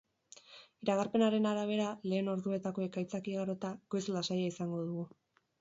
Iragarpenaren 0.85 1.45
arabera, 1.49 1.91
lehen 2.13 2.33
orduetako 2.35 2.87
ekaitzak 2.89 3.31
igarota, 3.35 3.75
goiz 3.97 4.05
lasaia 4.17 4.53
izango 4.55 4.85
dugu. 4.91 5.07